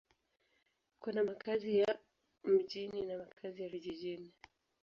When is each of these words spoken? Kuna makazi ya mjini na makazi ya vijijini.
Kuna 0.99 1.23
makazi 1.23 1.77
ya 1.77 1.95
mjini 2.43 3.01
na 3.05 3.17
makazi 3.17 3.63
ya 3.63 3.69
vijijini. 3.69 4.33